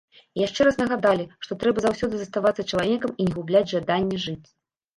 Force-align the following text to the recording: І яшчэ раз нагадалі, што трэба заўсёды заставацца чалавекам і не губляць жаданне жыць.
І 0.37 0.41
яшчэ 0.43 0.61
раз 0.67 0.79
нагадалі, 0.83 1.27
што 1.43 1.59
трэба 1.65 1.85
заўсёды 1.85 2.15
заставацца 2.23 2.67
чалавекам 2.73 3.15
і 3.19 3.23
не 3.31 3.37
губляць 3.39 3.65
жаданне 3.77 4.17
жыць. 4.29 4.43